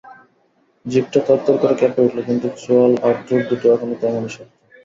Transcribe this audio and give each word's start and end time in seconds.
জিভটা 0.85 1.19
থরথর 1.27 1.55
করে 1.61 1.75
কেঁপে 1.79 2.05
উঠল, 2.05 2.17
কিন্তু 2.27 2.47
চোয়াল 2.61 2.91
আর 3.07 3.15
ঠোঁটদুটো 3.25 3.65
এখনো 3.75 3.95
তেমনি 4.01 4.29
শক্ত। 4.35 4.51